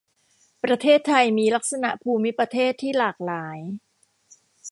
[0.63, 3.59] ประเทศไทยมีลักษณะภูมิประเทศที่หลากหลาย